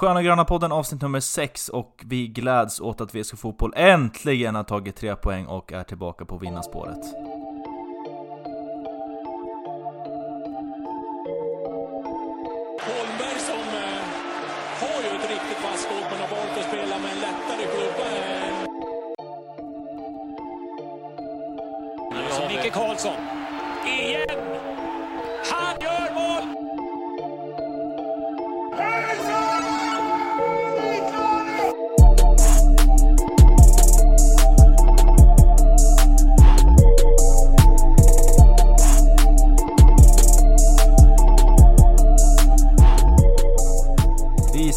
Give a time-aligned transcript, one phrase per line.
[0.00, 4.64] Sköna Gröna podden avsnitt nummer 6 och vi gläds åt att VSK Fotboll äntligen har
[4.64, 7.04] tagit tre poäng och är tillbaka på vinnarspåret.
[12.80, 13.40] Holmberg
[22.98, 23.39] som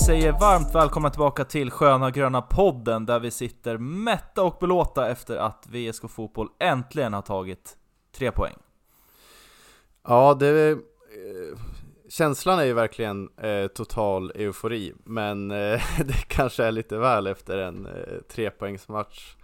[0.06, 5.38] säger varmt välkomna tillbaka till Sköna Gröna podden där vi sitter mätta och belåta efter
[5.38, 7.78] att VSK Fotboll äntligen har tagit
[8.16, 8.56] tre poäng.
[10.08, 10.72] Ja, det...
[10.72, 10.78] Eh,
[12.10, 17.58] känslan är ju verkligen eh, total eufori, men eh, det kanske är lite väl efter
[17.58, 19.36] en eh, trepoängsmatch.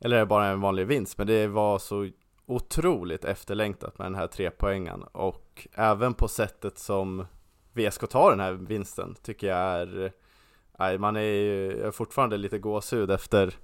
[0.00, 2.08] Eller är det bara en vanlig vinst, men det var så
[2.46, 7.26] otroligt efterlängtat med den här trepoängen och även på sättet som
[7.74, 10.12] VSK tar den här vinsten tycker jag är
[10.78, 13.54] Nej, man är ju är fortfarande lite gåshud efter,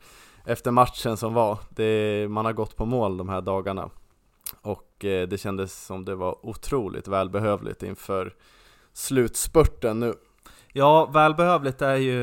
[0.44, 1.58] efter matchen som var.
[1.70, 3.90] Det, man har gått på mål de här dagarna
[4.62, 8.34] och eh, det kändes som det var otroligt välbehövligt inför
[8.92, 10.14] slutspurten nu.
[10.72, 12.20] Ja, välbehövligt är ju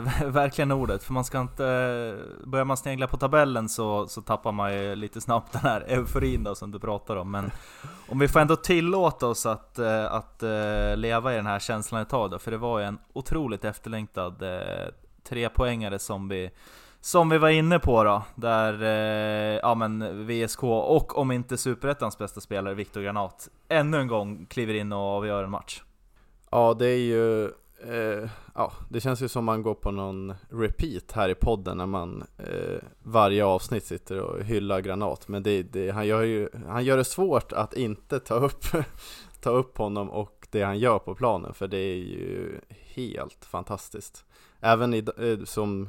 [0.26, 1.62] verkligen ordet, för man ska inte...
[2.44, 6.44] Börjar man snegla på tabellen så, så tappar man ju lite snabbt den här euforin
[6.44, 7.30] då som du pratar om.
[7.30, 7.50] Men
[8.08, 12.02] om vi får ändå tillåta oss att, eh, att eh, leva i den här känslan
[12.02, 14.92] ett tag då, för det var ju en otroligt efterlängtad eh,
[15.28, 16.50] trepoängare som vi
[17.02, 18.82] som vi var inne på då, där
[19.62, 24.74] ja men VSK och om inte Superettans bästa spelare Viktor Granat ännu en gång kliver
[24.74, 25.82] in och avgör en match.
[26.50, 27.50] Ja, det är ju
[27.88, 31.86] eh, ja, det känns ju som man går på någon repeat här i podden när
[31.86, 35.28] man eh, varje avsnitt sitter och hyllar Granat.
[35.28, 38.64] Men det, det, han, gör ju, han gör det svårt att inte ta upp,
[39.40, 44.24] ta upp honom och det han gör på planen, för det är ju helt fantastiskt.
[44.60, 45.88] Även i, eh, som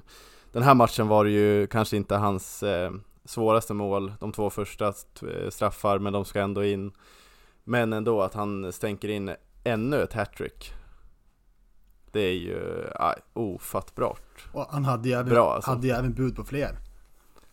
[0.52, 2.92] den här matchen var det ju kanske inte hans eh,
[3.26, 6.92] svåraste mål, de två första eh, straffar, men de ska ändå in.
[7.64, 9.32] Men ändå att han stänker in
[9.64, 10.74] ännu ett hattrick
[12.12, 14.48] det är ju aj, ofattbart.
[14.52, 15.72] Och han hade ju även, Bra, alltså.
[15.72, 16.78] hade ju även bud på fler.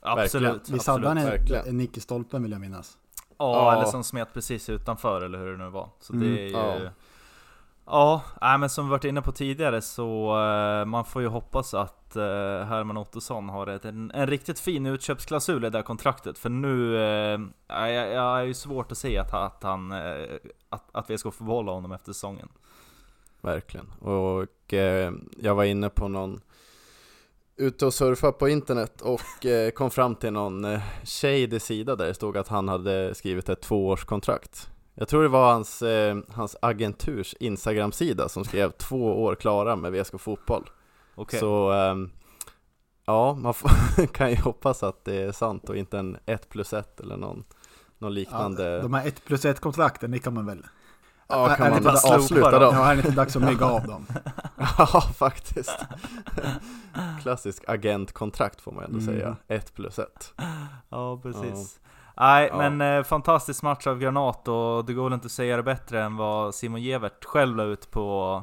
[0.01, 2.99] Absolut Visst hade han en, en nick i stolpen vill jag minnas?
[3.39, 5.89] Ja, eller som smet precis utanför eller hur det nu var.
[6.01, 6.91] Så mm, det är ju ja.
[7.91, 11.75] Ja, nej, men som vi varit inne på tidigare så uh, man får ju hoppas
[11.75, 12.23] att uh,
[12.65, 16.39] Herman Ottosson har ett, en, en riktigt fin utköpsklausul i det här kontraktet.
[16.39, 19.93] För nu, uh, jag, jag är ju svårt att se att, att han,
[20.69, 22.49] att, att vi ska få behålla honom efter säsongen
[23.41, 23.87] Verkligen.
[24.01, 26.41] Och eh, jag var inne på någon
[27.59, 32.07] ute och surfa på internet och eh, kom fram till någon eh, shady sida där
[32.07, 34.71] det stod att han hade skrivit ett tvåårskontrakt.
[34.95, 39.93] Jag tror det var hans, eh, hans agenturs Instagram-sida som skrev två år klara med
[39.93, 40.71] VSK Fotboll.
[41.17, 41.41] Okay.
[41.41, 41.95] Så eh,
[43.05, 46.73] ja, man får, kan ju hoppas att det är sant och inte en 1 plus
[46.73, 47.45] 1 eller någon,
[47.99, 48.65] någon liknande.
[48.65, 50.67] Ja, de här 1 plus 1 kontrakten, det kan man väl
[51.29, 52.75] Ja, kan man bara avsluta dem?
[52.75, 54.07] Ja, är det inte dags att mygga av dem?
[54.79, 55.79] ja, faktiskt.
[57.23, 59.15] Klassisk agentkontrakt får man ändå mm.
[59.15, 59.37] säga.
[59.49, 60.35] Ett plus ett.
[60.89, 61.81] Ja, precis.
[61.83, 61.89] Ja.
[62.21, 62.71] Nej, ja.
[62.71, 66.03] men eh, fantastisk match av Granat och det går väl inte att säga det bättre
[66.03, 68.43] än vad Simon Gevert själv la ut på,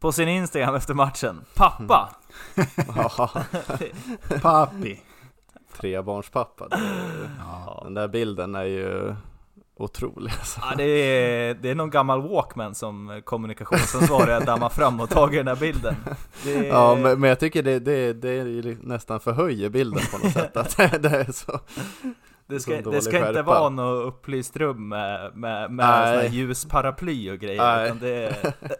[0.00, 1.44] på sin Instagram efter matchen.
[1.54, 2.10] Pappa!
[4.42, 5.02] Papi!
[5.76, 6.68] Trebarnspappa.
[7.38, 7.80] Ja.
[7.84, 9.14] Den där bilden är ju
[9.80, 10.60] otrolig alltså.
[10.62, 15.48] ja, det, är, det är någon gammal Walkman som kommunikationsansvarig dammar fram och tagit den
[15.48, 15.96] här bilden.
[16.46, 16.64] Är...
[16.64, 20.76] Ja men, men, jag tycker det, det, det nästan förhöjer bilden på något sätt att
[21.02, 21.60] det är så
[22.50, 27.84] det ska, det ska inte vara något upplyst rum med, med, med ljusparaply och grejer
[27.84, 28.36] utan det,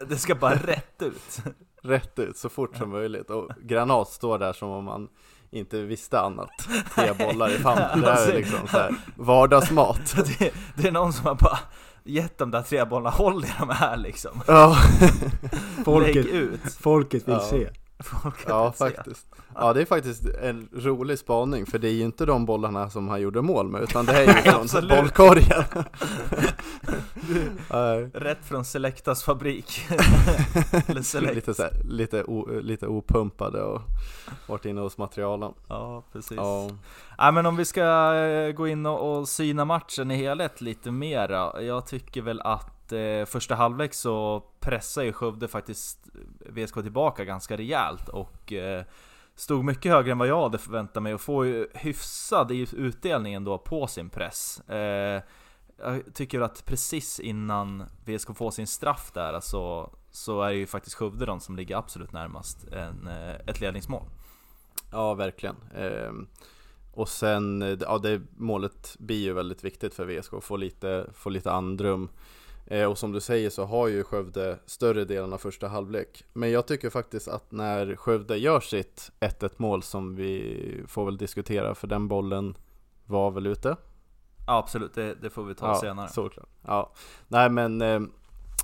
[0.09, 1.39] det ska bara rätt ut.
[1.83, 5.09] Rätt ut så fort som möjligt och Granat står där som om man
[5.51, 6.49] inte visste annat.
[6.95, 10.15] Tre bollar i famnen, det är liksom så här vardagsmat.
[10.39, 11.59] Det, det, är någon som har bara
[12.03, 14.41] gett de där tre bollarna, håll i de här liksom.
[14.47, 14.77] Ja.
[15.85, 16.73] folket, Lägg ut.
[16.79, 17.49] Folket vill ja.
[17.49, 17.69] se.
[18.03, 19.27] Folket ja, faktiskt.
[19.55, 23.07] Ja, det är faktiskt en rolig spaning, för det är ju inte de bollarna som
[23.07, 25.63] han gjorde mål med, utan det är ju från bollkorgen.
[28.13, 29.71] Rätt från Selectas fabrik.
[31.03, 31.35] Select.
[31.35, 33.81] lite, så här, lite, o, lite opumpade och
[34.47, 35.53] varit inne hos materialen.
[35.67, 36.37] Ja, precis.
[36.37, 36.69] Ja.
[37.17, 37.31] ja.
[37.31, 41.61] men om vi ska eh, gå in och, och syna matchen i helhet lite mera.
[41.61, 46.09] Jag tycker väl att att eh, första halvlek så pressar ju Skövde faktiskt
[46.51, 48.83] VSK tillbaka ganska rejält och eh,
[49.35, 53.57] stod mycket högre än vad jag hade förväntat mig och får ju hyfsad utdelning ändå
[53.57, 54.61] på sin press.
[54.69, 55.21] Eh,
[55.77, 60.67] jag tycker att precis innan VSK får sin straff där alltså, så är det ju
[60.67, 64.03] faktiskt Skövde de som ligger absolut närmast en, eh, ett ledningsmål.
[64.91, 65.55] Ja, verkligen.
[65.75, 66.27] Ehm,
[66.93, 71.51] och sen, ja det målet blir ju väldigt viktigt för VSK, få lite, få lite
[71.51, 72.09] andrum.
[72.71, 76.23] Eh, och som du säger så har ju Skövde större delen av första halvlek.
[76.33, 81.17] Men jag tycker faktiskt att när Skövde gör sitt 1-1 mål som vi får väl
[81.17, 82.57] diskutera, för den bollen
[83.05, 83.75] var väl ute?
[84.47, 86.09] Ja absolut, det, det får vi ta ja, senare.
[86.09, 86.49] Såklart.
[86.67, 86.93] Ja,
[87.27, 88.01] nej men eh,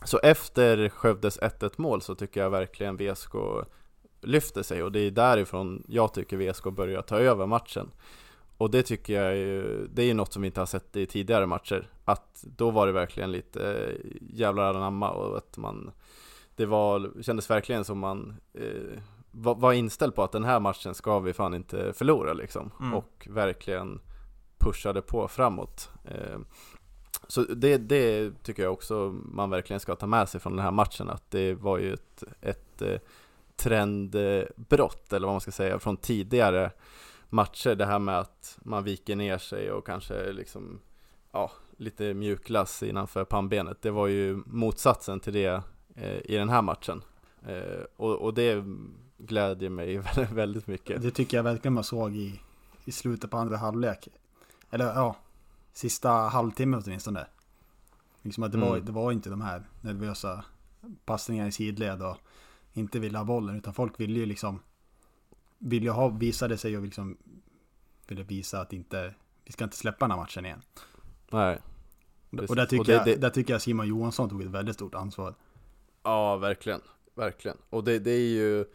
[0.04, 3.36] så efter Skövdes 1-1 mål så tycker jag verkligen VSK
[4.21, 7.92] lyfter sig och det är därifrån jag tycker VSK börjar ta över matchen.
[8.57, 11.45] Och det tycker jag är, det är något som vi inte har sett i tidigare
[11.45, 11.89] matcher.
[12.06, 15.92] Att då var det verkligen lite eh, jävlar anamma och att man
[16.56, 19.00] Det var, kändes verkligen som man eh,
[19.31, 22.71] var, var, inställd på att den här matchen ska vi fan inte förlora liksom.
[22.80, 22.94] Mm.
[22.94, 24.00] Och verkligen
[24.57, 25.89] pushade på framåt.
[26.06, 26.39] Eh,
[27.27, 30.71] så det, det, tycker jag också man verkligen ska ta med sig från den här
[30.71, 31.10] matchen.
[31.10, 33.00] Att det var ju ett, ett eh,
[33.56, 36.71] trendbrott, eller vad man ska säga, från tidigare
[37.29, 37.75] matcher.
[37.75, 40.79] Det här med att man viker ner sig och kanske liksom,
[41.31, 43.81] ja, lite mjukglass innanför pannbenet.
[43.81, 45.63] Det var ju motsatsen till det
[45.95, 47.03] eh, i den här matchen.
[47.47, 48.63] Eh, och, och, det
[49.18, 49.97] glädjer mig
[50.31, 51.01] väldigt mycket.
[51.01, 52.39] Det tycker jag verkligen man såg i,
[52.85, 54.07] i slutet på andra halvlek.
[54.71, 55.15] Eller ja,
[55.74, 57.27] sista halvtimmen åtminstone.
[58.21, 58.69] Liksom att det, mm.
[58.69, 60.45] var, det var inte de här nervösa
[61.06, 62.18] passningarna i sidled och
[62.74, 64.59] inte ville ha bollen utan folk ville ju liksom
[65.57, 67.18] ville ha, visade sig och liksom
[68.07, 69.13] ville visa att inte,
[69.45, 70.62] vi ska inte släppa den här matchen igen.
[71.31, 71.59] Nej.
[72.50, 74.75] Och där tycker, och det, jag, det, där tycker jag Simon Johansson tog ett väldigt
[74.75, 75.36] stort ansvar.
[76.04, 76.81] Ja, verkligen.
[77.15, 77.57] Verkligen.
[77.69, 78.65] Och det, det är ju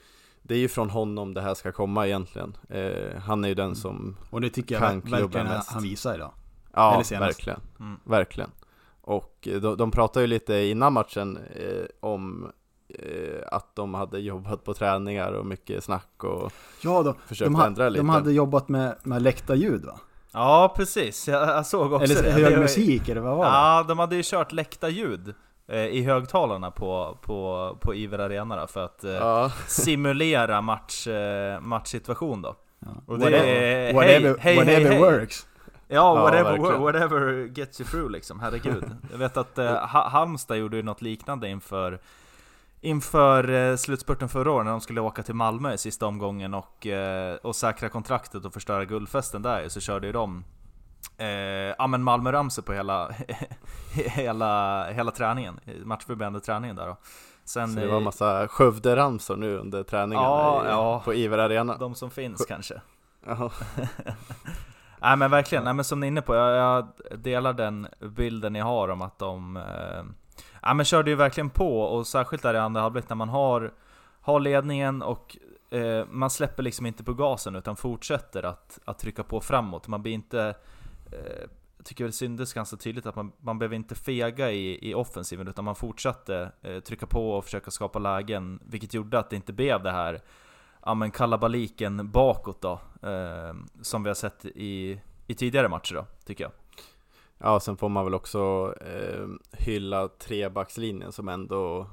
[0.43, 2.57] det är ju från honom det här ska komma egentligen.
[2.69, 3.77] Eh, han är ju den mm.
[3.77, 5.71] som Och det tycker jag verkligen mest.
[5.71, 6.33] han visar idag.
[6.73, 7.61] Ja, verkligen.
[7.81, 8.01] Mm.
[8.05, 8.51] Verkligen.
[9.01, 12.53] Och eh, de, de pratade ju lite innan matchen eh, om
[13.47, 17.89] att de hade jobbat på träningar och mycket snack och ja, då, försökt de ändra
[17.89, 18.01] lite.
[18.01, 20.01] De hade jobbat med, med läktarljud va?
[20.33, 21.29] Ja, precis.
[21.29, 22.31] Jag, såg också eller, det.
[22.31, 23.51] Hög musik eller vad var det?
[23.51, 25.35] Ja, de hade ju kört läktarljud
[25.69, 29.51] eh, i högtalarna på, på, på Iver Arena då, för att eh, ja.
[29.67, 32.57] simulera match, eh, matchsituation då.
[32.79, 32.89] Ja.
[33.07, 35.47] Och det whatever, är, whatever, hey, whatever hey, works.
[35.89, 38.85] Ja, whatever, ja, whatever gets you through liksom, herregud.
[39.11, 42.01] Jag vet att eh, Halmstad gjorde ju något liknande inför
[42.85, 46.87] Inför eh, slutspurten förra året när de skulle åka till Malmö i sista omgången och,
[46.87, 50.45] eh, och säkra kontraktet och förstöra guldfesten där så körde ju de
[51.19, 51.27] eh,
[51.79, 53.11] ja men Malmö-ramsor på hela,
[53.95, 56.97] hela, hela träningen, matchförberedande träningen där då.
[57.45, 61.39] Sen, så det var en massa Skövde-ramsor nu under träningen ja, i, ja, på Iver
[61.39, 61.77] Arena?
[61.77, 62.81] De som finns kanske.
[65.01, 66.89] Nej men verkligen, Nej, men som ni är inne på, jag, jag,
[67.21, 70.05] delar den bilden ni har om att de eh,
[70.63, 73.73] Ja men körde ju verkligen på, och särskilt där i andra halvlek när man har,
[74.21, 75.37] har ledningen och
[75.71, 79.89] eh, man släpper liksom inte på gasen utan fortsätter att, att trycka på framåt.
[79.89, 80.55] Man blir inte,
[81.13, 84.95] eh, jag tycker det syntes ganska tydligt att man, man behöver inte fega i, i
[84.95, 89.37] offensiven utan man fortsatte eh, trycka på och försöka skapa lägen, vilket gjorde att det
[89.37, 90.21] inte blev det här
[90.85, 96.07] ja, men kalabaliken bakåt då, eh, som vi har sett i, i tidigare matcher då,
[96.25, 96.53] tycker jag.
[97.45, 101.87] Ja, sen får man väl också eh, hylla trebackslinjen som ändå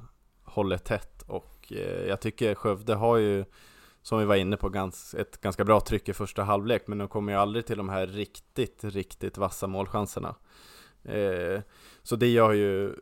[0.43, 3.45] håller tätt och eh, jag tycker Skövde har ju
[4.01, 7.07] som vi var inne på, gans, ett ganska bra tryck i första halvlek men de
[7.07, 10.35] kommer ju aldrig till de här riktigt, riktigt vassa målchanserna.
[11.03, 11.61] Eh,
[12.03, 12.95] så det gör ju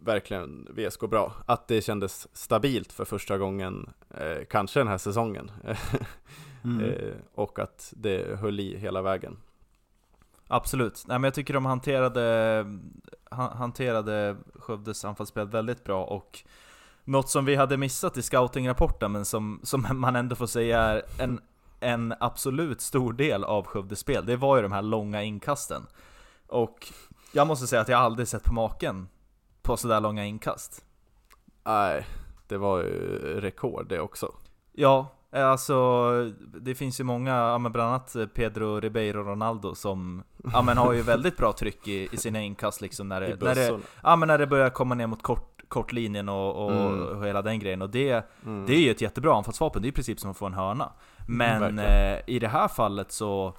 [0.00, 1.32] verkligen VSK bra.
[1.46, 5.50] Att det kändes stabilt för första gången, eh, kanske den här säsongen.
[6.64, 6.80] mm.
[6.80, 9.36] eh, och att det höll i hela vägen.
[10.48, 11.04] Absolut.
[11.06, 12.64] Nej, men jag tycker de hanterade,
[13.30, 16.42] hanterade Skövdes anfallsspel väldigt bra och
[17.04, 21.02] något som vi hade missat i scoutingrapporten men som, som man ändå får säga är
[21.18, 21.40] en,
[21.80, 25.86] en absolut stor del av Skövdes spel, det var ju de här långa inkasten.
[26.46, 26.92] Och
[27.32, 29.08] jag måste säga att jag aldrig sett på maken
[29.62, 30.84] på sådär långa inkast.
[31.64, 32.06] Nej,
[32.48, 34.34] det var ju rekord det också.
[34.72, 36.10] Ja, alltså,
[36.60, 40.92] det finns ju många, ja, men bland annat Pedro Ribeiro Ronaldo som ja, men har
[40.92, 44.26] ju väldigt bra tryck i, i sina inkast liksom när det, när det, ja, men
[44.26, 47.02] när det börjar komma ner mot kort, kortlinjen och, och, mm.
[47.02, 47.82] och hela den grejen.
[47.82, 48.66] Och det, mm.
[48.66, 50.92] det är ju ett jättebra anfallsvapen, det är i princip som att få en hörna.
[51.28, 53.54] Men mm, eh, i det här fallet så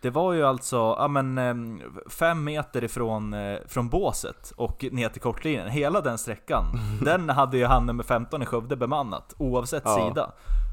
[0.00, 5.08] Det var ju alltså, ja men em, fem meter ifrån eh, från båset och ner
[5.08, 5.68] till kortlinjen.
[5.68, 6.64] Hela den sträckan,
[7.04, 10.08] den hade ju han nummer 15 i Skövde bemannat, oavsett Ja.
[10.08, 10.32] sida.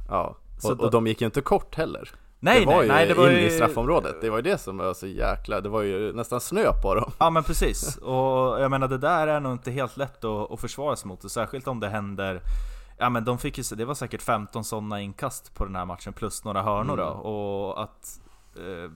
[0.09, 2.09] Ja, och, då- och de gick ju inte kort heller.
[2.39, 3.45] Nej det var nej ju nej, det var in ju...
[3.47, 6.71] i straffområdet, det var ju det som var så jäkla, det var ju nästan snö
[6.83, 7.11] på dem.
[7.19, 10.59] Ja men precis, och jag menar det där är nog inte helt lätt att, att
[10.59, 12.41] försvara sig mot, och särskilt om det händer
[12.97, 16.13] Ja men de fick ju, det var säkert 15 sådana inkast på den här matchen
[16.13, 17.19] plus några hörnor då, Mm.
[17.19, 18.19] och att
[18.55, 18.91] eh,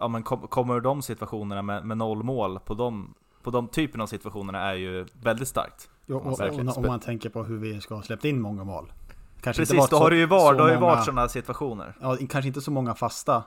[0.00, 4.00] Ja men kom, kommer de situationerna med, med noll mål på de, på de typen
[4.00, 6.68] av situationerna är ju väldigt starkt Jo, och, och, verkligen.
[6.68, 8.92] om man tänker på hur vi ska ha släppt in många mål.
[9.40, 12.16] Kanske inte Precis, varit då har det ju varit, har ju varit sådana situationer Ja,
[12.28, 13.44] kanske inte så många fasta.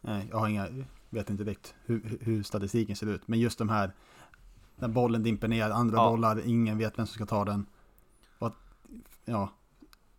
[0.00, 0.68] Nej, jag har inga,
[1.10, 3.28] vet inte riktigt hur, hur statistiken ser ut.
[3.28, 3.92] Men just de här,
[4.76, 6.10] när bollen dimper ner, andra Ja.
[6.10, 7.66] bollar, ingen vet vem som ska ta den.
[8.38, 8.54] Och, att,
[9.24, 9.48] ja,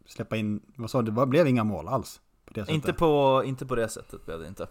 [0.06, 2.22] släppa in, vad sa du, det blev inga mål alls.
[2.46, 4.68] På inte på, inte på det sättet blev det inte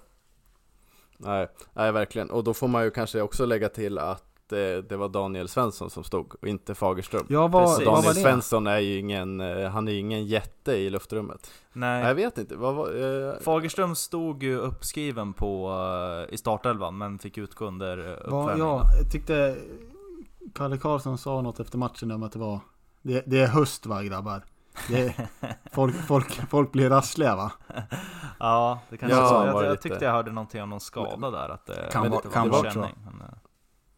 [1.18, 2.30] Nej, nej verkligen.
[2.30, 5.90] Och då får man ju kanske också lägga till att eh, det var Daniel Svensson
[5.90, 7.26] som stod och inte Fagerström.
[7.28, 7.86] Ja, vad, Precis.
[7.86, 8.20] vad Daniel var det?
[8.20, 11.50] Svensson är ju ingen, eh, han är ju ingen jätte i luftrummet.
[11.72, 12.86] Nej, jag vet inte, vad var,
[13.28, 15.70] eh, Fagerström stod ju uppskriven på,
[16.28, 19.56] eh, i startelvan men fick utgå under Vad, uppvärmningen ja, jag tyckte
[20.54, 22.60] Kalle Karlsson sa något efter matchen om att det var
[23.02, 24.42] Det, det är höst va grabbar?
[24.88, 25.28] Det är,
[25.72, 27.52] folk, folk, folk blir rassliga va?
[28.38, 29.34] Ja, det kanske Ja, så.
[29.34, 32.10] var Jag, jag lite- tyckte jag hörde någonting om någon skada där, att det Kan
[32.10, 33.22] vara- det kan en vara känning, men,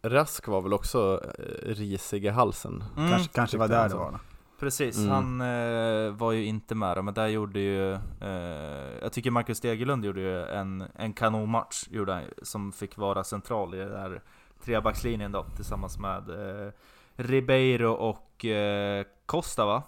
[0.03, 2.85] Rask var väl också eh, risig i halsen.
[2.97, 4.19] mm, Kanske, kanske var där det var.
[4.61, 5.11] Precis, Mm.
[5.11, 9.61] han eh, var ju inte med då, men där gjorde ju eh, Jag tycker Marcus
[9.61, 14.23] Degerlund gjorde ju en, en kanonmatch, gjorde han, som fick vara central i den där
[14.65, 16.73] trebackslinjen då, tillsammans med eh,
[17.17, 19.83] Ribeiro och eh, Costa va?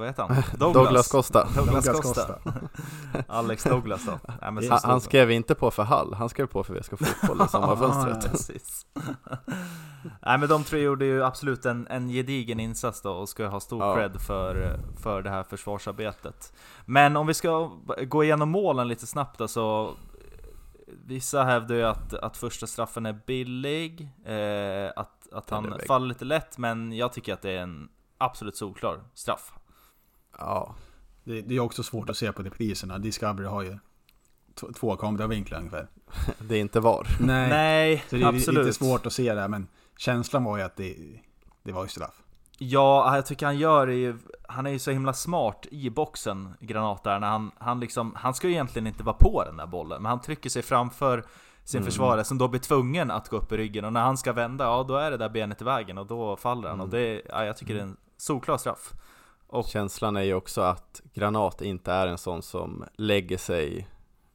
[0.00, 0.42] Vad heter han?
[0.72, 1.48] Douglas, Costa.
[1.56, 2.38] Douglas Douglas Costa.
[3.26, 4.12] Alex Douglas då.
[4.52, 7.48] Nej, Han, han skrev inte på för Hall, han skrev på för VSK Fotboll i
[7.48, 8.30] sommarfönstret.
[8.30, 8.86] Precis.
[10.22, 13.60] Nej men de tre gjorde ju absolut en, en gedigen insats då och ska ha
[13.60, 13.94] stor Ja.
[13.94, 16.52] cred för, för det här försvarsarbetet.
[16.86, 17.70] Men om vi ska
[18.08, 19.94] gå igenom målen lite snabbt då så
[21.04, 26.24] Vissa hävdar ju att, att första straffen är billig, eh, att, att han faller lite
[26.24, 27.88] lätt, men jag tycker att det är en
[28.18, 29.52] absolut solklar straff.
[30.38, 30.74] Ja,
[31.24, 32.98] Det, det är också svårt att se på repriserna.
[32.98, 33.78] Discovery har ju
[34.74, 35.86] två kameravinklar ungefär.
[36.38, 37.06] det är inte VAR.
[37.20, 38.66] Nej, Nej, så det är absolut.
[38.66, 39.48] lite svårt att se det.
[39.48, 39.66] Men
[39.98, 40.96] känslan var ju att det,
[41.62, 42.22] det var ju straff.
[42.58, 44.18] Ja, jag tycker han gör det ju,
[44.48, 48.34] han är ju så himla smart i boxen, Granat där, när han, han liksom, han
[48.34, 51.24] ska ju egentligen inte vara på den där bollen, men han trycker sig framför
[51.64, 51.86] sin Mm.
[51.90, 54.64] försvarare som då blir tvungen att gå upp i ryggen, och när han ska vända,
[54.64, 57.00] ja då är det där benet i vägen och då faller han, och Mm.
[57.00, 58.92] det, ja, jag tycker det är en solklar straff.
[59.52, 63.88] Och Känslan är ju också att Granat inte är en sån som lägger sig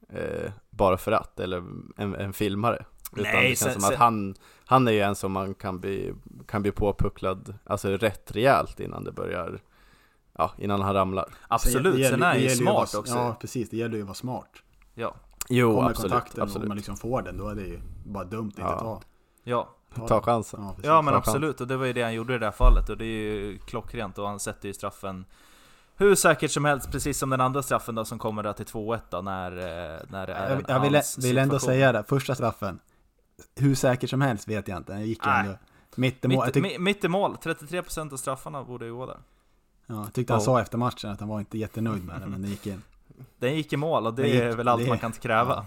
[0.10, 1.58] eh, bara för att, eller
[1.98, 2.86] en, en filmare.
[3.12, 5.80] Utan Nej, det känns sen- som att han, han är ju en som man kan
[5.80, 6.14] bli,
[6.48, 9.60] kan bli påpucklad, alltså rätt rejält innan det börjar,
[10.38, 11.34] ja, innan han ramlar.
[11.48, 13.16] absolut, Det gäller- sen är han ju smart vara- också.
[13.16, 13.70] Ja, precis.
[13.70, 14.50] Det gäller ju att vara smart.
[14.94, 15.16] Ja,
[15.50, 16.68] Jo, Kommer absolut, kontakten och absolut.
[16.68, 18.72] man liksom får den, då är det ju bara dumt att Ja.
[18.72, 19.02] inte ta.
[19.44, 19.70] ja.
[20.08, 20.60] Ta chansen.
[20.64, 20.76] Ja.
[20.84, 21.28] Ja men Ta chans.
[21.28, 23.08] absolut, och det var ju det han gjorde i det här fallet och det är
[23.08, 25.26] ju klockrent och han sätter ju straffen
[25.98, 29.00] hur säkert som helst, precis som den andra straffen då som kommer där till 2-1
[29.10, 32.36] då när, eh, när det är Jag, en jag vill, vill ändå säga det, första
[32.36, 32.80] straffen.
[33.56, 34.92] Hur säkert som helst vet jag inte.
[34.94, 35.58] Den gick ju ändå
[35.96, 36.46] mitt i mål.
[36.46, 39.18] Mitt, tyck, mi- mitt i mål, 33% av straffarna borde ju gå där.
[39.88, 40.46] ja, jag tyckte han Ja.
[40.46, 42.82] sa efter matchen att han var inte jättenöjd med den, men den gick in.
[43.40, 45.66] Den gick i mål och det gick- är väl allt det- man kan kräva.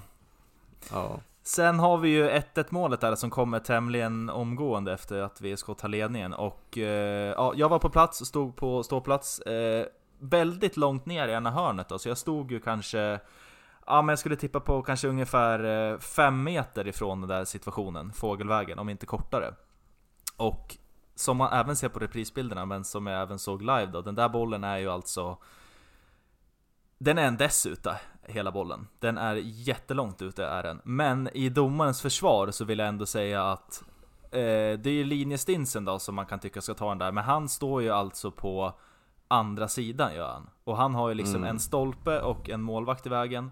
[0.90, 0.96] ja.
[0.98, 1.20] Ja.
[1.48, 5.88] Sen har vi ju 1-1 målet där som kommer tämligen omgående efter att VSK tar
[5.88, 9.86] ledningen och eh, ja, jag var på plats och stod på ståplats eh,
[10.18, 13.20] väldigt långt ner i ena hörnet då, så jag stod ju kanske
[13.86, 18.12] Ja men jag skulle tippa på kanske ungefär eh, 5 meter ifrån den där situationen,
[18.12, 19.54] fågelvägen, om inte kortare.
[20.36, 20.76] Och
[21.14, 24.28] som man även ser på reprisbilderna, men som jag även såg live då, den där
[24.28, 25.38] bollen är ju alltså
[26.98, 28.86] den är en dess ute, hela bollen.
[28.98, 30.80] Den är jättelångt ute är den.
[30.84, 33.84] Men i domarens försvar så vill jag ändå säga att
[34.30, 34.38] eh,
[34.78, 37.48] det är ju linjestinsen då som man kan tycka ska ta den där, men han
[37.48, 38.72] står ju alltså på
[39.28, 40.50] andra sidan gör han.
[40.64, 41.50] Och han har ju liksom Mm.
[41.50, 43.50] en stolpe och en målvakt i vägen.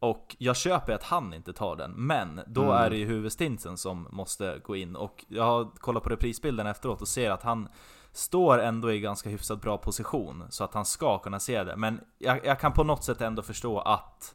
[0.00, 2.74] Och jag köper att han inte tar den, men då Mm.
[2.76, 4.96] är det ju huvudstinsen som måste gå in.
[4.96, 7.68] Och jag har kollat på reprisbilden efteråt och ser att han
[8.18, 11.76] står ändå i ganska hyfsat bra position så att han ska kunna se det.
[11.76, 14.34] Men jag, jag kan på något sätt ändå förstå att,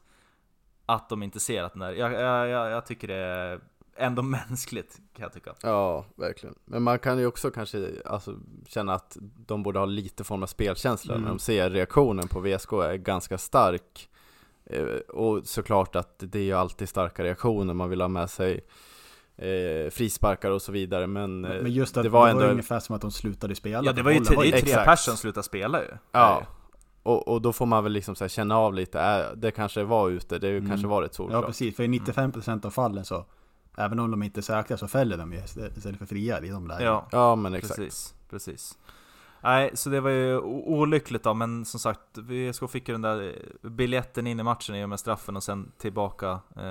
[0.86, 1.92] att de inte ser att den där...
[1.92, 3.60] Jag, jag, jag, tycker det är
[3.96, 5.54] ändå mänskligt kan jag tycka.
[5.62, 6.56] Ja, verkligen.
[6.66, 8.36] Men man kan ju också kanske alltså,
[8.68, 11.24] känna att de borde ha lite form av spelkänsla Mm.
[11.24, 14.10] när de ser reaktionen på VSK är ganska stark.
[14.66, 18.66] Eh, och såklart att det är ju alltid starka reaktioner, man vill ha med sig
[19.38, 22.96] eh, frisparkar och så vidare men, eh, Men just att det var ändå ungefär som
[22.96, 23.84] att de slutade spela.
[23.86, 24.86] Ja, det var ju, det ju tre Exakt.
[24.86, 25.88] personer som slutade spela ju.
[26.12, 26.44] Ja,
[27.04, 29.84] och, och då får man väl liksom så här känna av lite, äh, det kanske
[29.84, 30.70] var ute, det Mm.
[30.70, 31.46] kanske var Ja solklart.
[31.46, 33.26] precis, för i 95% av fallen så
[33.78, 36.68] Även om de inte är säkra så fäller de ju istället för fria i de
[36.68, 36.86] lägena.
[36.86, 37.76] Ja, Ja men exakt.
[37.80, 38.78] precis, precis.
[39.44, 43.34] Nej, så det var ju olyckligt då, men som sagt, VSK fick ju den där
[43.64, 46.62] eh, biljetten in i matchen i och med straffen och sen tillbaka eh,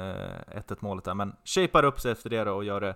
[0.58, 1.14] 1-1 målet där.
[1.14, 2.94] Men shapar upp sig efter det då och gör det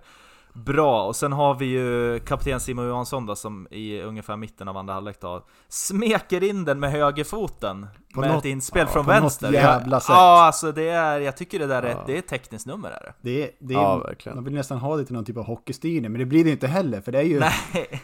[0.53, 1.07] bra.
[1.07, 4.93] Och sen har vi ju kapten Simon Johansson då, som i ungefär mitten av andra
[4.93, 9.11] halvlek då, smeker in den med högerfoten på med något- ett inspel ja, från på
[9.11, 9.51] något vänster.
[9.51, 10.09] jävla sätt.
[10.09, 12.03] Ja, alltså det är, jag tycker det där är, Ja.
[12.07, 13.13] det är ett tekniskt nummer är det.
[13.21, 14.35] Det är, det är, Ja, verkligen.
[14.35, 16.67] Man vill nästan ha det till någon typ av hockeystyrning, men det blir det inte
[16.67, 17.01] heller.
[17.01, 18.01] För det är ju, Nej.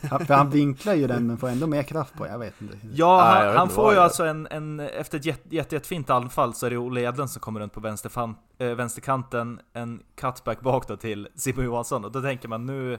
[0.10, 2.76] han, för han vinklar ju den men får ändå mer kraft på, jag vet inte.
[2.82, 5.56] Ja, Nej, jag han, vet han inte får ju alltså en, en efter ett jätte,
[5.56, 9.60] jätte, jättefint anfall så är det Olle Edlund som kommer runt på vänsterfan, äh, vänsterkanten,
[9.72, 12.98] en cutback bak då till Simon Johansson och då tänker man nu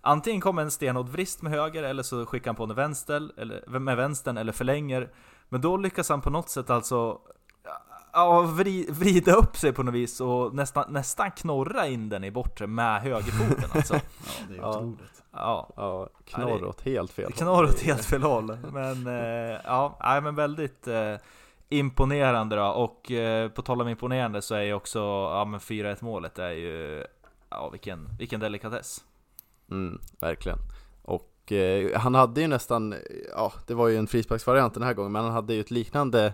[0.00, 3.78] Antingen kommer en stenhård vrist med höger eller så skickar han på den vänster, eller,
[3.78, 5.08] med vänstern eller förlänger
[5.48, 7.18] Men då lyckas han på något sätt alltså
[8.12, 12.30] Ja, vri, vrida upp sig på något vis och nästan, nästan knorra in den i
[12.30, 13.94] bortre med högerfoten alltså.
[13.94, 14.00] Ja,
[14.48, 14.68] det är Ja.
[14.78, 15.22] otroligt.
[15.32, 17.32] Ja, Ja, knorr åt helt fel håll.
[17.32, 18.56] Knorr åt helt fel håll.
[18.72, 21.14] Men eh, ja, nej, men väldigt eh,
[21.68, 22.66] imponerande då.
[22.66, 24.98] Och eh, på tal om imponerande så är ju också
[25.32, 27.04] ja, men 4-1 målet är ju
[27.50, 29.04] ja, vilken, vilken delikatess.
[29.70, 30.58] Mm, verkligen.
[31.46, 32.94] Och eh, han hade ju nästan,
[33.34, 36.32] ja det var ju en frisparksvariant den här gången, men han hade ju ett liknande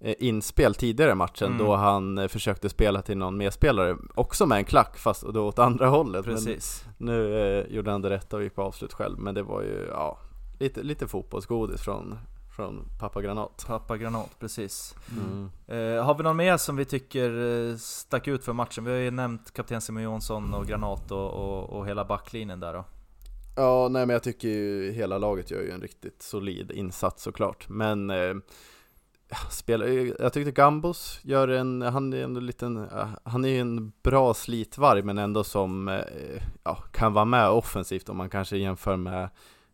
[0.00, 1.58] eh, inspel tidigare i matchen Mm.
[1.58, 5.58] då han eh, försökte spela till någon medspelare, också med en klack fast då åt
[5.58, 6.24] andra hållet.
[6.24, 6.84] Precis.
[6.98, 9.62] Men nu eh, gjorde han det rätta och gick på avslut själv, men det var
[9.62, 10.18] ju, ja,
[10.58, 12.18] lite, lite fotbollsgodis från,
[12.56, 13.64] från pappa Granat.
[13.66, 14.94] Pappa Granat, precis.
[15.12, 15.50] Mm.
[15.66, 17.30] Eh, har vi någon mer som vi tycker
[17.70, 18.84] eh, stack ut för matchen?
[18.84, 22.72] Vi har ju nämnt kapten Simon Jonsson och Granat och, och, och hela backlinjen där
[22.72, 22.84] då.
[23.56, 27.68] Ja, nej men jag tycker ju hela laget gör ju en riktigt solid insats såklart.
[27.68, 28.34] Men eh,
[29.50, 29.86] spelar,
[30.22, 32.88] jag tyckte Gambos gör en, han är en liten,
[33.24, 38.08] han är ju en bra slitvarg men ändå som eh, ja, kan vara med offensivt
[38.08, 39.28] om man kanske jämför med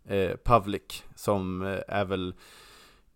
[0.05, 2.35] eh, Pavlik som eh, är väl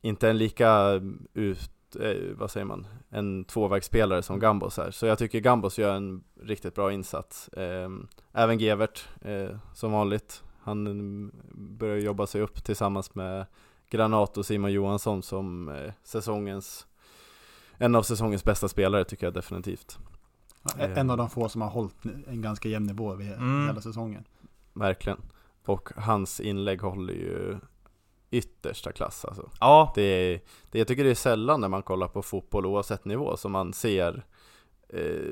[0.00, 1.00] inte en lika
[1.34, 4.90] ut, eh, vad säger man, en tvåvägsspelare som Gambos är.
[4.90, 7.48] Så jag tycker Gambos gör en riktigt bra insats.
[7.48, 7.88] Eh,
[8.32, 10.42] även Gevert, eh, som vanligt.
[10.62, 13.46] Han börjar jobba sig upp tillsammans med
[13.90, 16.86] Granat och Simon Johansson som eh, säsongens
[17.78, 19.98] en av säsongens bästa spelare tycker jag definitivt.
[20.78, 21.94] En av de få som har hållit
[22.26, 23.66] en ganska jämn nivå vid Mm.
[23.66, 24.24] hela säsongen.
[24.72, 25.18] Verkligen.
[25.64, 27.58] Och hans inlägg håller ju
[28.30, 29.50] yttersta klass alltså.
[29.60, 33.04] Ja, Det är, det, jag tycker det är sällan när man kollar på fotboll oavsett
[33.04, 34.24] nivå som man ser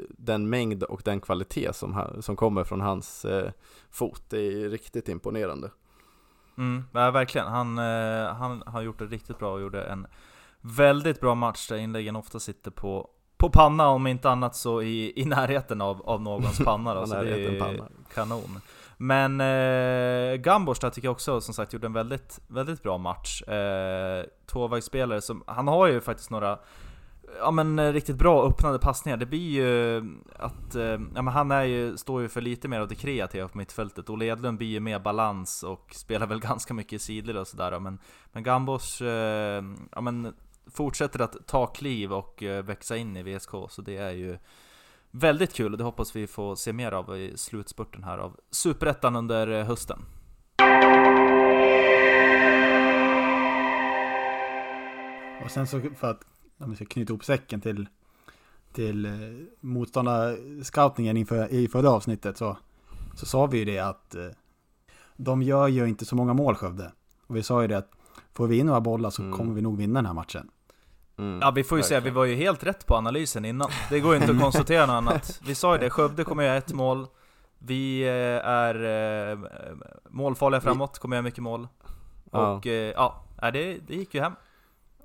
[0.08, 3.50] den mängd och den kvalitet som, som kommer från hans eh,
[3.90, 4.22] fot.
[4.28, 5.70] Det är riktigt imponerande.
[6.58, 7.46] Mm, ja, verkligen.
[7.46, 10.06] Han, eh, han har gjort det riktigt bra och gjorde en
[10.60, 15.20] väldigt bra match där inläggen ofta sitter på, på panna, om inte annat så i,
[15.20, 16.94] i närheten av, av någons panna.
[16.94, 17.88] Då, så det är panna.
[18.14, 18.60] kanon.
[18.96, 23.42] Men eh, Gambors där tycker jag också som sagt gjorde en väldigt, väldigt bra match.
[23.42, 26.58] Eh, tvåvägsspelare som, han har ju faktiskt några
[27.36, 30.04] Ja men eh, riktigt bra öppnade passningar, det blir ju eh,
[30.36, 33.48] att, eh, ja men han är ju, står ju för lite mer av det kreativa
[33.48, 34.10] på mittfältet.
[34.10, 37.70] Olle Edlund blir ju mer balans och spelar väl ganska mycket i sidled och sådär
[37.70, 37.80] då.
[37.80, 37.98] men,
[38.32, 39.00] men Gambos,
[39.92, 40.34] ja men
[40.66, 44.38] fortsätter att ta kliv och växa in i VSK, så det är ju
[45.10, 49.16] väldigt kul och det hoppas vi får se mer av i slutspurten här av Superettan
[49.16, 50.04] under hösten.
[55.44, 56.24] Och sen så för att
[56.58, 57.88] om vi ska knyta ihop säcken till,
[58.72, 59.12] till eh,
[59.60, 62.56] motståndarscoutningen inför, i förra avsnittet så,
[63.14, 64.26] så sa vi ju det att eh,
[65.16, 66.92] de gör ju inte så många mål Skövde.
[67.26, 67.90] Och vi sa ju det att
[68.32, 69.36] får vi in några bollar så Mm.
[69.38, 70.50] kommer vi nog vinna den här matchen.
[71.18, 72.14] Mm, Ja vi får ju säga, vi verkligen.
[72.14, 73.70] var ju helt rätt på analysen innan.
[73.90, 75.40] Det går ju inte att konstatera något annat.
[75.46, 77.06] Vi sa ju det, Skövde kommer göra ett mål.
[77.58, 78.74] Vi eh, är
[79.32, 79.38] eh,
[80.10, 81.68] målfarliga framåt, kommer göra mycket mål.
[82.32, 82.52] Ja.
[82.56, 84.32] Och eh, ja, nej, det, det gick ju hem.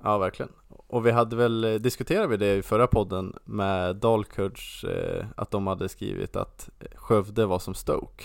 [0.02, 0.52] Ja, verkligen.
[0.94, 5.50] Och vi hade väl, eh, diskuterade vi det i förra podden med Dalkurds, eh, att
[5.50, 8.24] de hade skrivit att Skövde var som Stoke.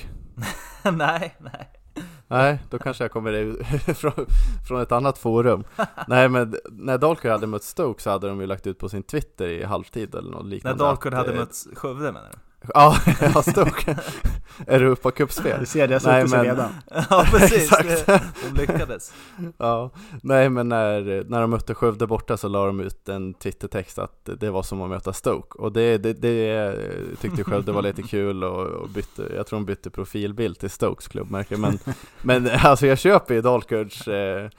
[0.83, 1.69] nej, nej.
[2.27, 4.25] Nej, då kanske jag kommer från,
[4.67, 5.63] från ett annat forum.
[6.07, 9.03] Nej, men när Dalkurd hade mött Stoke så hade de ju lagt ut på sin
[9.03, 10.83] Twitter i halvtid eller något När liknande.
[10.83, 12.37] Dalkurd att, hade eh, mött Skövde menar du?
[12.73, 13.97] Ja, ja Stoke.
[14.67, 15.59] Europacupspel.
[15.59, 16.69] Du ser, det suttit sig men- redan.
[17.09, 17.69] Ja precis,
[18.05, 18.21] det,
[18.53, 19.13] de lyckades.
[19.57, 19.89] Ja,
[20.23, 24.29] nej men när, när de mötte Skövde borta så la de ut en Twittertext att
[24.39, 26.75] det var som att möta Stoke och det, det, det
[27.21, 31.07] tyckte Skövde var lite kul och, och bytte, jag tror de bytte profilbild till Stokes
[31.07, 31.79] klubbmärke men,
[32.21, 34.49] men alltså jag köper ju Dalkurds eh,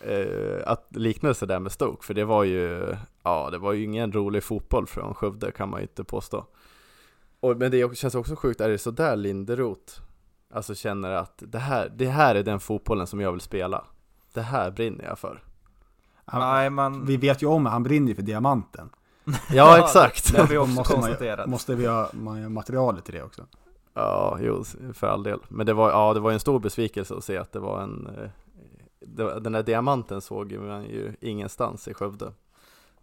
[0.00, 0.26] eh,
[0.66, 4.44] att liknelse där med Stoke för det var ju, ja det var ju ingen rolig
[4.44, 6.44] fotboll från Skövde kan man ju inte påstå.
[7.44, 10.00] Och, men det känns också sjukt, är det sådär Linderoth
[10.54, 13.84] Alltså känner att det här, det här är den fotbollen som jag vill spela
[14.32, 15.42] Det här brinner jag för
[16.24, 17.06] Han, Nej man...
[17.06, 18.90] vi vet ju om att han brinner ju för diamanten.
[19.50, 20.32] Ja exakt!
[20.32, 21.46] Det har vi också måste man konstaterat.
[21.46, 23.46] Måste vi ha man materialet till det också.
[23.94, 27.24] Ja, jo, för all del Men det var, ja, det var en stor besvikelse att
[27.24, 28.30] se att det var en eh,
[29.00, 32.32] det, Den där diamanten såg man ju ingenstans i Skövde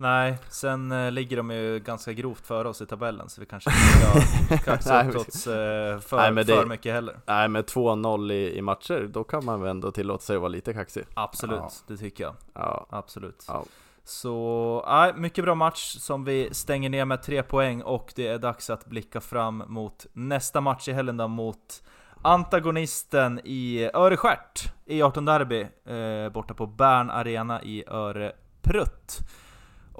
[0.01, 3.69] Nej, sen eh, ligger de ju ganska grovt före oss i tabellen så vi kanske
[4.41, 7.19] inte ska kaxa upp oss eh, för, Nej, men det- för mycket heller.
[7.25, 10.49] Nej med 2-0 i, i matcher, då kan man väl ändå tillåta sig att vara
[10.49, 11.71] lite kaxig Absolut, Ja.
[11.87, 12.33] det tycker jag.
[12.53, 13.45] Ja, Absolut.
[13.47, 13.63] ja.
[14.03, 18.37] Så, nej, mycket bra match som vi stänger ner med tre poäng och det är
[18.39, 21.83] dags att blicka fram mot nästa match i helgen då mot
[22.21, 29.17] antagonisten i Örestjärt i 18 derby eh, borta på Bern Arena i Öreprutt.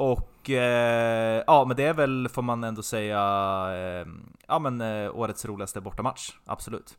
[0.02, 3.18] Och eh, ja, men det är väl får man ändå säga
[3.74, 4.08] eh,
[4.48, 6.98] ja, men, eh, årets roligaste bortamatch, absolut.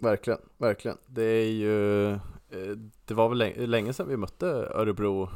[0.00, 5.28] Verkligen, verkligen Det är ju eh, Det var väl länge, länge sedan vi mötte Örebro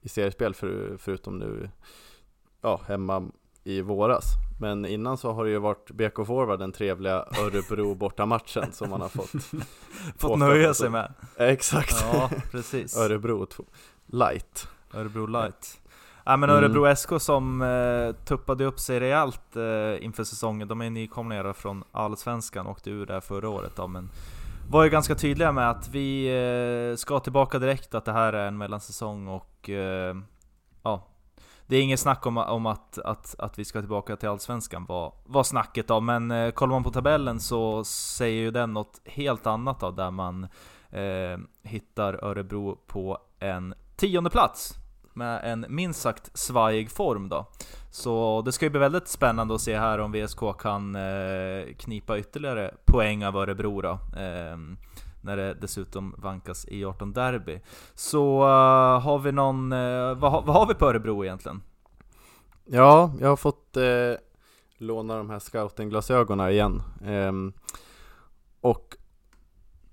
[0.00, 1.70] i seriespel för, förutom nu
[2.60, 3.30] Ja, hemma
[3.64, 4.24] i våras
[4.60, 9.00] Men innan så har det ju varit BK Forward den trevliga Örebro bortamatchen som man
[9.00, 9.30] har fått
[10.18, 11.14] Fått nöja sig med.
[11.36, 12.96] Exakt, Ja, precis.
[12.98, 13.46] Örebro
[14.06, 15.80] light Örebro Light.
[16.28, 16.64] Ja men Mm.
[16.64, 20.68] Örebro SK som eh, tuppade upp sig rejält eh, inför säsongen.
[20.68, 24.10] De är nykomlingar från Allsvenskan och åkte ur där förra året då, men
[24.70, 26.26] var ju ganska tydliga med att vi
[26.90, 30.16] eh, ska tillbaka direkt, att det här är en mellansäsong och eh,
[30.82, 31.06] ja,
[31.66, 35.12] det är inget snack om, om att, att, att vi ska tillbaka till Allsvenskan var,
[35.26, 39.46] var snacket då, men eh, kollar man på tabellen så säger ju den något helt
[39.46, 40.44] annat då, där man
[40.90, 44.74] eh, hittar Örebro på en tionde plats
[45.16, 47.46] med en minst sagt svajig form då.
[47.90, 52.18] Så det ska ju bli väldigt spännande att se här om VSK kan eh, knipa
[52.18, 53.90] ytterligare poäng av Örebro då.
[53.90, 54.56] Eh,
[55.20, 57.60] när det dessutom vankas i 18 derby.
[57.94, 61.62] Så eh, har vi någon, eh, vad, har- vad har vi på Örebro egentligen?
[62.64, 64.12] Ja, jag har fått eh,
[64.78, 67.52] låna de här scoutingglasögonen igen Ehm,
[68.60, 68.96] Och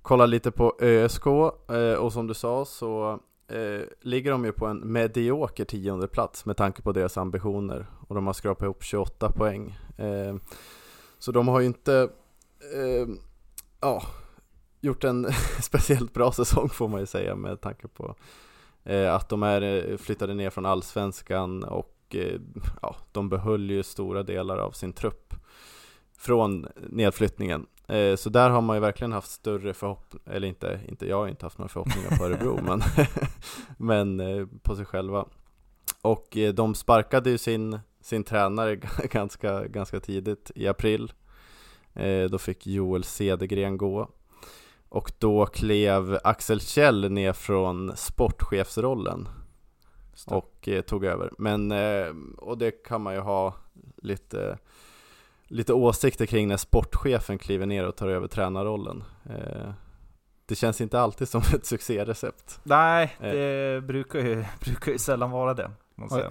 [0.02, 3.20] kolla lite på ÖSK eh, och som du sa så
[3.54, 8.16] eh, ligger de ju på en medioker tionde plats med tanke på deras ambitioner och
[8.16, 10.36] de har skrapat ihop 28 poäng Eh,
[11.20, 12.10] Så de har ju inte
[12.76, 13.08] eh,
[13.82, 14.04] ja,
[14.82, 15.28] gjort en
[15.62, 18.16] speciellt bra säsong får man ju säga med tanke på
[18.84, 22.40] eh, att de är eh, flyttade ner från allsvenskan och eh,
[22.82, 25.34] ja, de behöll ju stora delar av sin trupp
[26.18, 27.66] från nedflyttningen.
[27.88, 31.28] Eh, så där har man ju verkligen haft större förhoppningar, eller inte, inte jag har
[31.28, 32.82] inte haft några förhoppningar på Örebro, men,
[33.78, 35.26] men eh, på sig själva.
[36.02, 38.76] Och eh, de sparkade ju sin, sin tränare
[39.12, 41.14] ganska, ganska tidigt i april.
[42.30, 44.10] Då fick Joel Cedergren gå.
[44.90, 49.28] Och då klev Axel Kjell ner från sportchefsrollen
[50.28, 51.32] och tog över.
[51.38, 51.72] Men,
[52.38, 53.56] och det kan man ju ha
[53.98, 54.58] lite,
[55.54, 59.04] lite åsikter kring när sportchefen kliver ner och tar över tränarrollen.
[59.26, 59.72] Eh,
[60.46, 62.60] det känns inte alltid som ett succérecept.
[62.64, 63.32] Nej, Eh.
[63.32, 65.72] det brukar ju, brukar ju sällan vara det.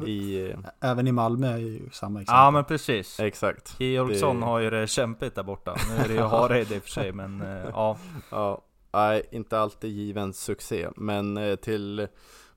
[0.06, 0.58] I, eh,
[0.90, 2.40] Även i Malmö är ju samma exempel.
[2.40, 3.20] Ja men precis.
[3.20, 3.80] exakt.
[3.80, 5.76] Georgsson det- har ju det kämpigt där borta.
[5.88, 7.98] Nu är det ju Hareide i och för sig, men ja.
[8.30, 12.08] Ja, nej, inte alltid given succé, men till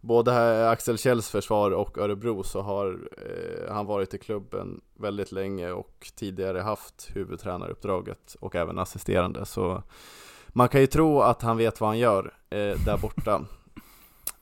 [0.06, 5.32] både här Axel Kjells försvar och Örebro så har eh, han varit i klubben väldigt
[5.32, 9.46] länge och tidigare haft huvudtränaruppdraget och även assisterande.
[9.46, 9.84] Så
[10.48, 13.46] man kan ju tro att han vet vad han gör eh, där borta.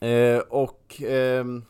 [0.06, 1.64] eh, och ehm,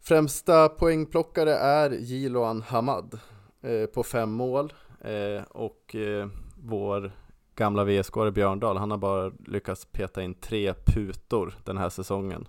[0.00, 3.18] främsta poängplockare är Jiloan Hamad
[3.62, 7.12] eh, på fem mål eh, och eh, vår
[7.56, 12.48] gamla VSK Björndal, han har bara lyckats peta in tre putor den här säsongen.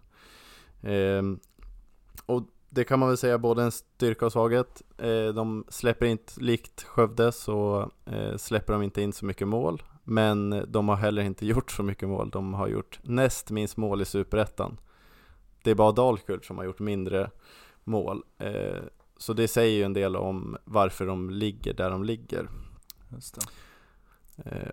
[0.86, 1.40] Ehm,
[2.26, 4.82] och det kan man väl säga både en styrka och svaghet.
[4.98, 9.84] Eh, de släpper inte, likt Skövde så eh, släpper de inte in så mycket mål.
[10.04, 12.30] Men de har heller inte gjort så mycket mål.
[12.30, 14.78] De har gjort näst minst mål i Superettan.
[15.64, 17.30] Det är bara Dalkurd som har gjort mindre
[17.84, 18.24] mål.
[18.38, 18.82] Eh,
[19.18, 22.50] så det säger ju en del om varför de ligger där de ligger.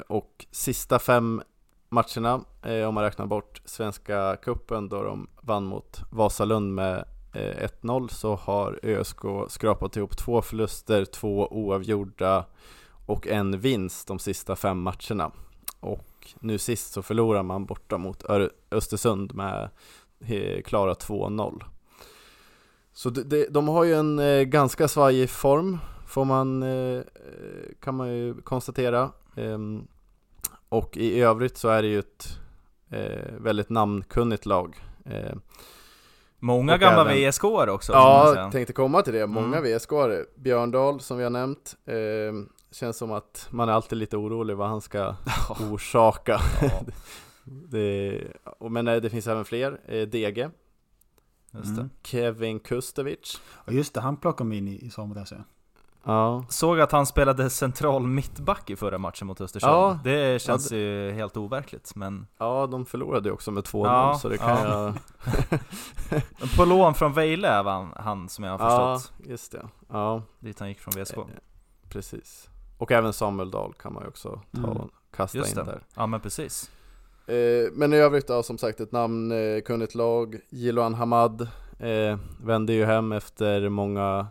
[0.07, 1.42] Och sista fem
[1.92, 7.68] matcherna, eh, om man räknar bort Svenska Kuppen då de vann mot Vasalund med eh,
[7.83, 12.46] 1-0 så har ÖSK skrapat ihop två förluster, två oavgjorda
[13.07, 15.31] och en vinst de sista fem matcherna.
[15.81, 18.24] Och nu sist så förlorar man borta mot
[18.70, 19.70] Östersund med
[20.20, 21.62] eh, klara 2-0.
[22.92, 27.05] Så det, det, de har ju en eh, ganska svajig form, får man, eh, eh
[27.81, 29.11] kan man ju konstatera.
[29.37, 29.87] Ehm,
[30.72, 32.38] och i övrigt så är det ju ett
[32.90, 34.76] eh, väldigt namnkunnigt lag.
[35.04, 35.32] Eh,
[36.38, 37.92] Många gamla även- VSK också.
[37.92, 38.50] ja, säga.
[38.50, 39.26] tänkte komma till det.
[39.26, 39.78] Många Mm.
[39.78, 40.24] vsk -are.
[40.37, 41.76] Björndal som vi har nämnt.
[41.87, 41.94] Eh,
[42.70, 45.14] känns som att man är alltid lite orolig vad han ska
[45.72, 46.40] orsaka.
[46.62, 46.82] Ja,
[47.44, 48.22] det,
[48.58, 49.80] och, men eh, det finns även fler.
[49.87, 50.38] Eh, DG,
[51.50, 51.80] just det.
[51.82, 51.90] Mm.
[52.02, 53.40] Kevin Kustovic.
[53.48, 55.38] Och just det, han plockade mig in i, i somras ja.
[56.05, 59.73] Ja, Såg att han spelade central mittback i förra matchen mot Östersund.
[59.73, 59.99] Ja.
[60.05, 64.29] Det känns ju helt overkligt, men ja de förlorade ju också med 2-0 Ja, så
[64.29, 64.95] det kan ja.
[66.11, 66.57] jag...
[66.57, 69.29] på lån från Vejle är han, han som jag har Ja, förstått.
[69.29, 69.67] just det.
[69.88, 71.17] Ja, Dit han gick från VSK.
[71.17, 71.25] eh,
[71.88, 72.49] precis.
[72.79, 74.71] Och även Samuel Dahl kan man ju också ta Mm.
[74.71, 75.65] och kasta Just in det.
[75.65, 75.81] där.
[75.97, 76.71] Ja men precis.
[77.27, 80.38] Eh, men i övrigt då, som sagt ett namnkunnigt lag.
[80.51, 84.27] Jiloan Hamad eh, vände ju hem efter många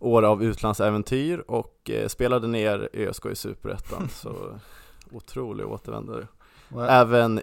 [0.00, 4.08] år av utlandsäventyr och eh, spelade ner ÖSK i Superettan.
[4.08, 4.58] så
[5.10, 6.26] otrolig återvändare.
[6.68, 7.40] Jag Även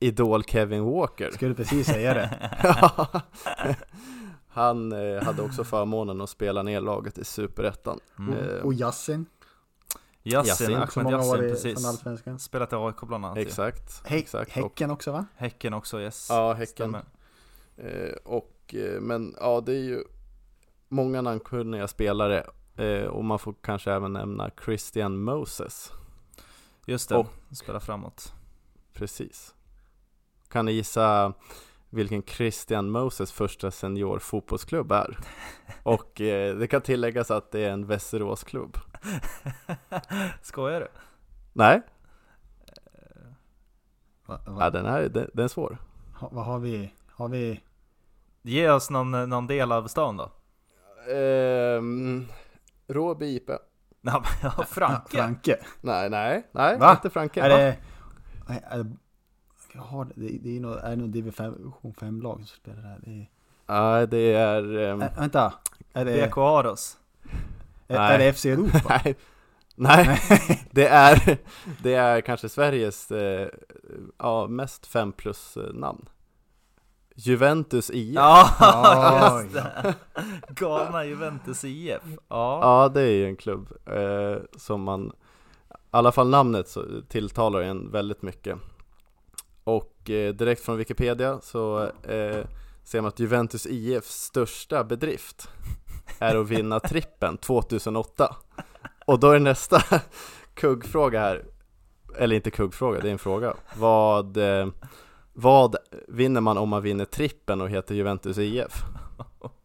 [0.00, 1.30] Idol Kevin Walker.
[1.30, 2.50] skulle precis säga det.
[4.48, 8.00] Han eh, hade också förmånen att spela ner laget i Superettan.
[8.18, 8.34] Mm.
[8.38, 9.26] Eh, Och Yassin,
[10.82, 11.78] också Ahmed i, precis.
[12.38, 13.38] Spelat i AIK bland annat.
[13.38, 14.50] Exakt, Hä exakt.
[14.50, 15.26] Häcken också va?
[15.36, 16.26] Häcken också, yes.
[16.30, 16.96] ja, Häcken.
[17.76, 20.04] Eh, och, eh, men ja, det är ju
[20.88, 25.92] många namnkunniga spelare eh, och man får kanske även nämna Christian Moses.
[26.86, 28.32] Just det, Och- spela framåt.
[28.92, 29.54] Precis.
[30.48, 31.32] Kan ni gissa
[31.90, 35.18] vilken Christian Moses första senior fotbollsklubb är?
[35.82, 38.78] Och eh, det kan tilläggas att det är en Västeråsklubb.
[40.42, 40.88] Skojar du?
[41.52, 41.82] Nej,
[44.26, 45.78] Va, va, ja, den, här, den, den är svår.
[46.14, 46.92] ha, vad har vi?
[47.10, 47.60] Har vi?
[48.42, 50.30] Ge oss någon, någon del av stan då?
[51.10, 52.26] Ehm,
[52.88, 53.50] Råby IP.
[54.06, 54.22] Ja,
[54.68, 55.16] Franke!
[55.16, 55.58] Franke?
[55.80, 56.90] Nej, nej, nej, Va?
[56.92, 57.42] inte Franke.
[57.42, 57.76] Är det...
[58.48, 58.86] Är, är,
[59.72, 62.98] jag har, det, det är nog, är det nog division 5 lag som spelar där?
[63.04, 63.28] Det är,
[63.66, 64.78] Nej, det är...
[64.78, 65.54] ehm, Ä, vänta,
[65.92, 66.98] är det, BK Aros.
[67.88, 68.14] är, Nej.
[68.14, 69.00] är det FC Europa?
[69.04, 69.16] Nej,
[69.76, 70.20] nej,
[70.70, 71.38] det är,
[71.82, 73.48] det är kanske Sveriges eh,
[74.18, 75.98] ja, mest 5 plus eh.
[77.14, 78.14] Juventus IF.
[78.14, 79.42] Ja.
[79.42, 79.94] Just det!
[80.48, 82.02] Galna Juventus IF.
[82.28, 82.58] Ja.
[82.62, 87.60] ja, det är ju en klubb eh, som man, i alla fall namnet så, tilltalar
[87.60, 88.58] en väldigt mycket.
[89.64, 92.44] Och eh, direkt från Wikipedia så eh,
[92.84, 95.48] ser man att Juventus IFs största bedrift
[96.18, 98.36] är att vinna trippen 2008.
[99.06, 99.82] Och då är nästa
[100.54, 101.44] kuggfråga här,
[102.18, 103.54] eller inte kuggfråga, det är en fråga.
[103.76, 104.66] Vad, eh,
[105.34, 105.76] vad
[106.08, 108.82] vinner man om man vinner trippen och heter Juventus IF?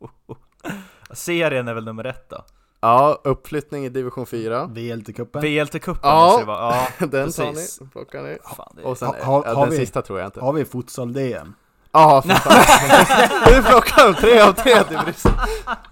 [1.13, 2.43] Serien är väl nummer ett då?
[2.81, 4.65] Ja, uppflyttning i division 4.
[4.65, 5.41] VLT-cupen?
[5.41, 6.25] VLT-cupen Ja.
[6.25, 6.75] måste det vara.
[6.75, 7.79] Ja, Den tar ni, precis.
[7.91, 8.37] plockar ni.
[8.57, 8.85] Fan, det är...
[8.87, 10.41] Och sen, Ha- ha- ja, har den vi- sista tror jag inte.
[10.41, 11.53] Har vi futsal-DM?
[11.91, 13.29] Ja, för fan.
[13.55, 15.31] Du plockar tre av tre till Bryssel.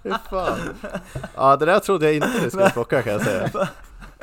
[0.02, 0.58] Fy fan.
[1.36, 3.68] Ja, det där trodde jag inte du skulle plocka kan jag säga.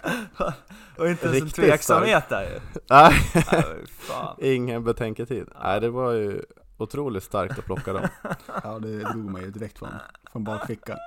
[0.97, 2.59] Och inte ens en tveksamhet där ju.
[2.89, 5.47] Nej, ingen betänketid.
[5.63, 6.41] Nej, det var ju
[6.77, 8.07] otroligt starkt att plocka dem.
[8.63, 9.89] Ja, det drog mig ju direkt från,
[10.31, 10.97] från bakfickan.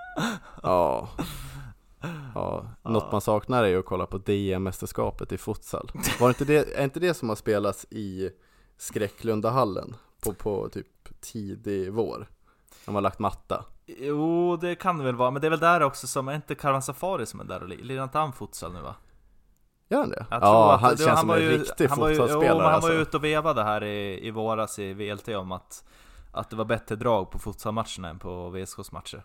[0.63, 1.09] Ja.
[2.35, 5.91] Ja, något man saknar är ju att kolla på DM-mästerskapet i futsal.
[6.21, 8.31] Var inte det, är inte det som har spelats i
[8.77, 10.87] Skräcklundahallen på, på typ
[11.21, 12.29] tidig vår?
[12.89, 13.65] De har lagt matta.
[13.87, 16.55] Jo, det kan det väl vara, men det är väl där också som, är inte
[16.55, 18.95] Karan Safari som är där och li- lirar inte han futsal nu va?
[19.89, 20.27] Gör han det?
[20.31, 22.55] Jag tror Ja, att han det- känns som var en ju- riktig han fotbollsspelare Jo,
[22.57, 22.89] men han alltså.
[22.91, 25.85] var ju ute och vevade här i, i våras i VLT om att,
[26.33, 29.23] att det var bättre drag på futsalmatcherna än på VSKs matcher.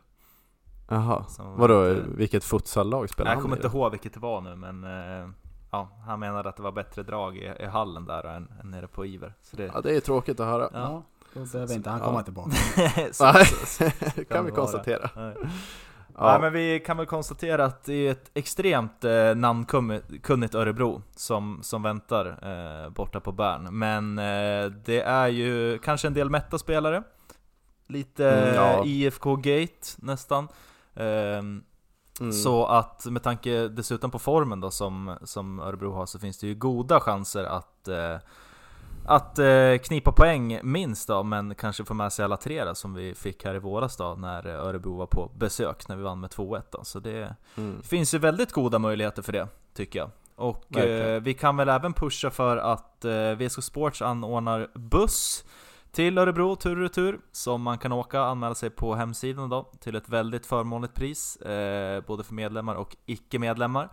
[0.89, 4.19] Jaha, Som vadå, inte- vilket futsallag spelar Jag han kommer i inte ihåg vilket det
[4.19, 5.29] var nu, men eh,
[5.71, 8.87] ja, han menade att det var bättre drag i, i hallen där än, än nere
[8.87, 9.33] på Iver.
[9.41, 10.69] Så det, Ja, det är tråkigt att höra.
[10.73, 11.03] Ja.
[11.33, 12.05] Ja, då behöver inte han Ja.
[12.05, 12.51] komma tillbaka.
[13.11, 13.83] så, Nej, så, så,
[14.15, 15.09] det kan vi konstatera.
[15.15, 15.35] Nej.
[15.41, 16.33] Ja.
[16.33, 16.39] Ja.
[16.41, 21.83] men vi kan väl konstatera att det är ett extremt eh, namnkunnigt Örebro som, som
[21.83, 22.25] väntar
[22.83, 23.77] eh, borta på Bern.
[23.79, 27.03] Men eh, det är ju kanske en del mätta spelare.
[27.87, 28.83] Lite Mm, ja.
[28.85, 30.47] IFK Gate nästan.
[30.95, 31.63] Ehm,
[32.19, 32.33] Mm.
[32.33, 36.47] Så att med tanke dessutom på formen då som, som Örebro har så finns det
[36.47, 38.15] ju goda chanser att eh,
[39.05, 42.93] att eh, knipa poäng minst då, men kanske få med sig alla tre då, som
[42.93, 46.29] vi fick här i våras då när Örebro var på besök när vi vann med
[46.29, 46.83] 2-1 då.
[46.83, 47.81] Så det Mm.
[47.81, 50.09] finns ju väldigt goda möjligheter för det, tycker jag.
[50.35, 55.45] Och eh, vi kan väl även pusha för att eh, VSK Sports anordnar buss
[55.91, 59.95] till Örebro tur och retur som man kan åka, anmäla sig på hemsidan då till
[59.95, 63.89] ett väldigt förmånligt pris eh, både för medlemmar och icke-medlemmar.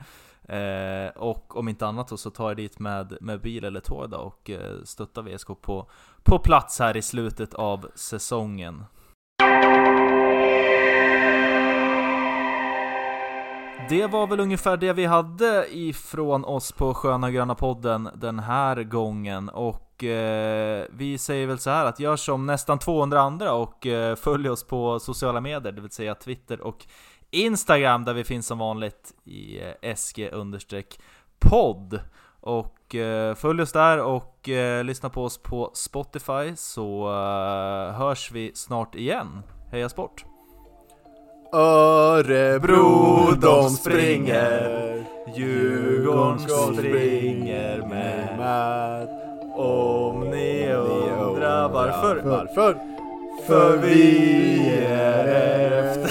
[0.50, 4.10] Eh, och om inte annat då, så tar jag dit med, med bil eller tåg
[4.10, 5.90] då och eh, stöttar VSK på,
[6.22, 8.84] på plats här i slutet av säsongen.
[13.88, 18.82] Det var väl ungefär det vi hade ifrån oss på Sköna Gröna podden den här
[18.82, 23.86] gången och eh, vi säger väl så här att gör som nästan 200 andra och
[23.86, 26.86] eh, följ oss på sociala medier, det vill säga Twitter och
[27.30, 32.00] Instagram där vi finns som vanligt i eh, SG-podd.
[32.40, 38.32] Och eh, följ oss där och eh, lyssna på oss på Spotify så eh, hörs
[38.32, 39.42] vi snart igen.
[39.70, 40.29] Heja sport!
[41.52, 46.38] Örebro, de springer Djurgården
[46.76, 49.08] springer med.
[49.56, 52.22] Om ni undrar varför?
[52.24, 52.76] Varför?
[53.46, 56.08] För vi är efter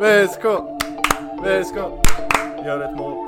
[0.26, 0.44] VSK!
[1.44, 1.76] VSK!
[2.66, 3.26] Gör ett mål.